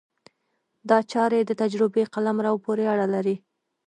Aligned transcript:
دا 0.89 0.97
چارې 1.11 1.39
د 1.45 1.51
تجربې 1.61 2.03
قلمرو 2.13 2.61
پورې 2.65 2.83
اړه 2.93 3.07
لري. 3.15 3.35